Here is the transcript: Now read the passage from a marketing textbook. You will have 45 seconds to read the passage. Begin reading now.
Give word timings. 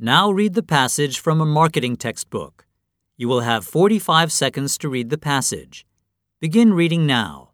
Now 0.00 0.30
read 0.30 0.54
the 0.54 0.62
passage 0.62 1.18
from 1.18 1.40
a 1.40 1.44
marketing 1.44 1.96
textbook. 1.96 2.64
You 3.16 3.26
will 3.26 3.40
have 3.40 3.66
45 3.66 4.30
seconds 4.30 4.78
to 4.78 4.88
read 4.88 5.10
the 5.10 5.18
passage. 5.18 5.84
Begin 6.40 6.72
reading 6.72 7.04
now. 7.04 7.47